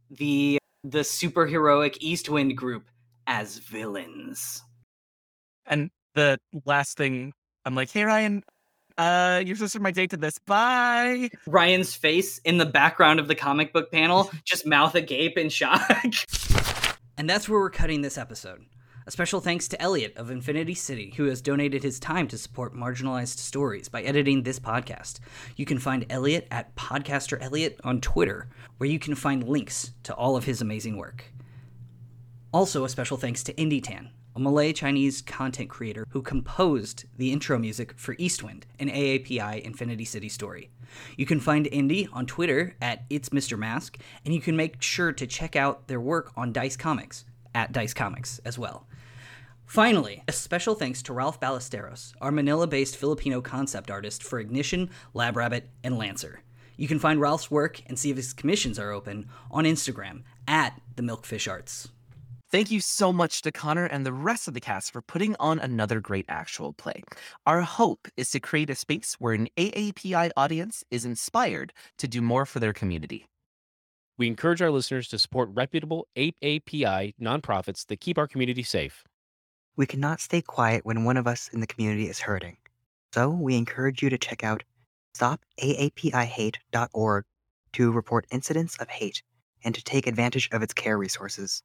[0.10, 2.88] the the superheroic Eastwind group
[3.28, 4.64] as villains.
[5.66, 7.34] And the last thing,
[7.66, 8.44] I'm like, hey Ryan,
[8.98, 10.38] uh, your sister might date to this.
[10.40, 11.30] Bye.
[11.48, 15.90] Ryan's face in the background of the comic book panel, just mouth agape in shock.
[17.18, 18.66] And that's where we're cutting this episode.
[19.10, 22.76] A special thanks to Elliot of Infinity City, who has donated his time to support
[22.76, 25.20] marginalized stories by editing this podcast.
[25.56, 30.14] You can find Elliot at Podcaster Elliot on Twitter, where you can find links to
[30.14, 31.24] all of his amazing work.
[32.54, 37.34] Also, a special thanks to Indi Tan, a Malay Chinese content creator who composed the
[37.34, 40.70] intro music for Eastwind, an AAPI Infinity City story.
[41.18, 43.58] You can find Indi on Twitter at It's Mr.
[43.58, 47.72] Mask, and you can make sure to check out their work on Dice Comics at
[47.72, 48.86] Dice Comics as well.
[49.70, 54.90] Finally, a special thanks to Ralph Ballesteros, our Manila based Filipino concept artist for Ignition,
[55.14, 56.42] Lab Rabbit, and Lancer.
[56.76, 60.82] You can find Ralph's work and see if his commissions are open on Instagram at
[60.96, 61.88] the Milkfish Arts.
[62.52, 65.60] Thank you so much to Connor and the rest of the cast for putting on
[65.60, 67.04] another great actual play.
[67.46, 72.24] Our hope is to create a space where an AAPI audience is inspired to do
[72.24, 73.28] more for their community.
[74.18, 79.04] We encourage our listeners to support reputable AAPI nonprofits that keep our community safe.
[79.76, 82.58] We cannot stay quiet when one of us in the community is hurting.
[83.14, 84.64] So we encourage you to check out
[85.16, 87.26] stopaapihate.org
[87.74, 89.22] to report incidents of hate
[89.64, 91.64] and to take advantage of its care resources.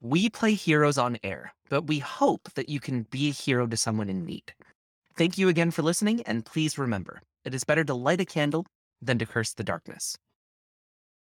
[0.00, 3.76] We play heroes on air, but we hope that you can be a hero to
[3.76, 4.54] someone in need.
[5.16, 8.66] Thank you again for listening, and please remember it is better to light a candle
[9.02, 10.16] than to curse the darkness.